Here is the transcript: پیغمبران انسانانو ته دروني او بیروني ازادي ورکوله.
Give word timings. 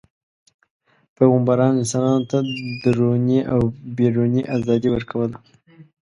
پیغمبران 1.15 1.73
انسانانو 1.81 2.27
ته 2.31 2.37
دروني 2.83 3.39
او 3.53 3.61
بیروني 3.95 4.41
ازادي 4.57 4.89
ورکوله. 4.91 5.37